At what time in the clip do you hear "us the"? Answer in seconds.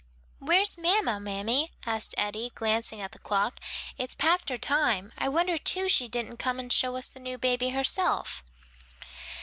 6.95-7.19